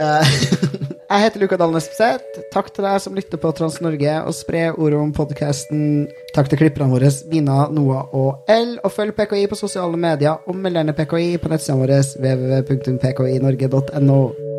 [0.00, 0.24] Uh,
[1.12, 2.24] jeg heter Luka Dahl Nespeseth.
[2.54, 5.82] Takk til deg som lytter på Trans-Norge, og spre ordet om podkasten.
[6.32, 8.78] Takk til klipperne våre, Mina, Noah og L.
[8.80, 14.49] Og følg PKI på sosiale medier, og meld gjerne PKI på nettsidene våre www.pkinorge.no.